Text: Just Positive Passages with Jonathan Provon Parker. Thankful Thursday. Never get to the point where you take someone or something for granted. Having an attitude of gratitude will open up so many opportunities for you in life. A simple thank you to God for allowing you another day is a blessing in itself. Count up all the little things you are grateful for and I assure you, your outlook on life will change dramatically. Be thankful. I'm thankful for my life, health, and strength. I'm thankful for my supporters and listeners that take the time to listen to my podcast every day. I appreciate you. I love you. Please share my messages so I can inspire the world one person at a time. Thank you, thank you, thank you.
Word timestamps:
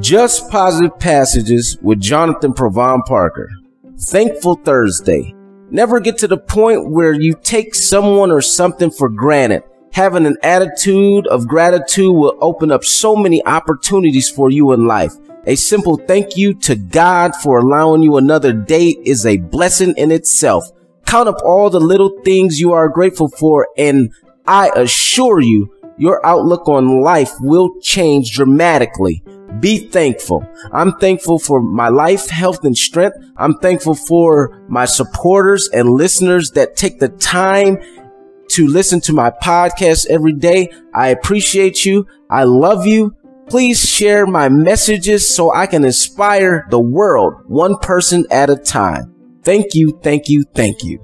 Just 0.00 0.50
Positive 0.50 0.98
Passages 0.98 1.78
with 1.82 2.00
Jonathan 2.00 2.52
Provon 2.52 3.04
Parker. 3.06 3.48
Thankful 3.96 4.56
Thursday. 4.56 5.32
Never 5.70 6.00
get 6.00 6.18
to 6.18 6.28
the 6.28 6.36
point 6.36 6.90
where 6.90 7.12
you 7.12 7.34
take 7.34 7.76
someone 7.76 8.32
or 8.32 8.40
something 8.40 8.90
for 8.90 9.08
granted. 9.08 9.62
Having 9.92 10.26
an 10.26 10.36
attitude 10.42 11.26
of 11.28 11.46
gratitude 11.46 12.14
will 12.14 12.36
open 12.40 12.72
up 12.72 12.84
so 12.84 13.14
many 13.14 13.44
opportunities 13.46 14.28
for 14.28 14.50
you 14.50 14.72
in 14.72 14.86
life. 14.86 15.12
A 15.46 15.54
simple 15.54 15.96
thank 15.96 16.36
you 16.36 16.54
to 16.54 16.74
God 16.74 17.36
for 17.36 17.58
allowing 17.58 18.02
you 18.02 18.16
another 18.16 18.52
day 18.52 18.96
is 19.04 19.24
a 19.24 19.36
blessing 19.36 19.94
in 19.96 20.10
itself. 20.10 20.68
Count 21.06 21.28
up 21.28 21.38
all 21.44 21.70
the 21.70 21.78
little 21.78 22.20
things 22.24 22.60
you 22.60 22.72
are 22.72 22.88
grateful 22.88 23.28
for 23.28 23.68
and 23.78 24.12
I 24.46 24.70
assure 24.74 25.40
you, 25.40 25.72
your 25.98 26.24
outlook 26.24 26.68
on 26.68 27.00
life 27.00 27.32
will 27.40 27.80
change 27.80 28.32
dramatically. 28.32 29.22
Be 29.60 29.78
thankful. 29.78 30.46
I'm 30.72 30.92
thankful 30.98 31.38
for 31.38 31.60
my 31.60 31.88
life, 31.88 32.28
health, 32.28 32.64
and 32.64 32.76
strength. 32.76 33.16
I'm 33.36 33.54
thankful 33.54 33.94
for 33.94 34.62
my 34.68 34.84
supporters 34.84 35.68
and 35.68 35.88
listeners 35.88 36.50
that 36.52 36.76
take 36.76 36.98
the 36.98 37.08
time 37.08 37.78
to 38.48 38.66
listen 38.66 39.00
to 39.02 39.12
my 39.12 39.30
podcast 39.30 40.06
every 40.08 40.32
day. 40.32 40.68
I 40.94 41.08
appreciate 41.08 41.84
you. 41.84 42.06
I 42.28 42.44
love 42.44 42.86
you. 42.86 43.16
Please 43.48 43.88
share 43.88 44.26
my 44.26 44.48
messages 44.48 45.34
so 45.34 45.52
I 45.52 45.66
can 45.66 45.84
inspire 45.84 46.66
the 46.70 46.80
world 46.80 47.34
one 47.46 47.78
person 47.78 48.26
at 48.30 48.50
a 48.50 48.56
time. 48.56 49.14
Thank 49.42 49.74
you, 49.74 49.98
thank 50.02 50.28
you, 50.28 50.44
thank 50.54 50.82
you. 50.82 51.00